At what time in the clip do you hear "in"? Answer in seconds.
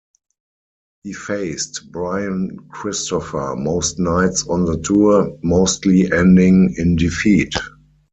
6.75-6.95